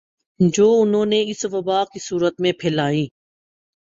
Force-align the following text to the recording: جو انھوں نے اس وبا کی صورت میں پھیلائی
جو 0.39 0.67
انھوں 0.81 1.05
نے 1.05 1.21
اس 1.27 1.45
وبا 1.51 1.83
کی 1.83 1.99
صورت 1.99 2.39
میں 2.39 2.51
پھیلائی 2.59 3.05